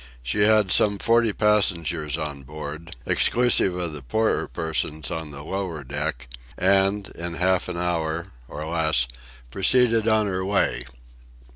She 0.23 0.39
had 0.45 0.71
some 0.71 0.97
forty 0.97 1.31
passengers 1.31 2.17
on 2.17 2.41
board, 2.41 2.95
exclusive 3.05 3.75
of 3.75 3.93
the 3.93 4.01
poorer 4.01 4.47
persons 4.47 5.11
on 5.11 5.29
the 5.29 5.43
lower 5.43 5.83
deck; 5.83 6.27
and 6.57 7.07
in 7.09 7.35
half 7.35 7.69
an 7.69 7.77
hour, 7.77 8.31
or 8.47 8.65
less, 8.65 9.05
proceeded 9.51 10.07
on 10.07 10.25
her 10.25 10.43
way. 10.43 10.85